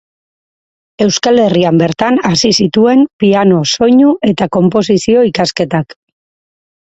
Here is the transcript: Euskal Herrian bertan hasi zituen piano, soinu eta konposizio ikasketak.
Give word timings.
Euskal 1.05 1.41
Herrian 1.41 1.81
bertan 1.81 2.17
hasi 2.29 2.51
zituen 2.63 3.05
piano, 3.23 3.59
soinu 3.73 4.13
eta 4.31 4.47
konposizio 4.57 5.27
ikasketak. 5.31 5.97